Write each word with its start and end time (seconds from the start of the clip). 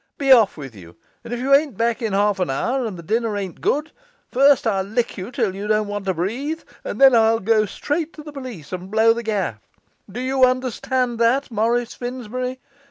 Be 0.17 0.31
off 0.31 0.57
with 0.57 0.73
you; 0.73 0.95
and 1.23 1.31
if 1.31 1.39
you 1.39 1.53
ain't 1.53 1.77
back 1.77 2.01
in 2.01 2.13
half 2.13 2.39
an 2.39 2.49
hour, 2.49 2.79
and 2.87 2.97
if 2.97 3.05
the 3.05 3.13
dinner 3.13 3.37
ain't 3.37 3.61
good, 3.61 3.91
first 4.31 4.65
I'll 4.65 4.81
lick 4.83 5.15
you 5.15 5.29
till 5.29 5.53
you 5.53 5.67
don't 5.67 5.85
want 5.85 6.05
to 6.05 6.13
breathe, 6.15 6.63
and 6.83 6.99
then 6.99 7.13
I'll 7.13 7.39
go 7.39 7.67
straight 7.67 8.11
to 8.13 8.23
the 8.23 8.33
police 8.33 8.73
and 8.73 8.89
blow 8.89 9.13
the 9.13 9.21
gaff. 9.21 9.59
Do 10.11 10.19
you 10.19 10.43
understand 10.43 11.19
that, 11.19 11.51
Morris 11.51 11.93
Finsbury? 11.93 12.59